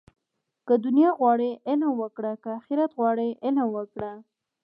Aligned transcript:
که 0.67 0.73
دنیا 0.85 1.11
غواړې، 1.19 1.51
علم 1.69 1.91
وکړه. 2.01 2.31
که 2.41 2.49
آخرت 2.59 2.91
غواړې 2.99 3.29
علم 3.45 3.67
وکړه 3.77 4.11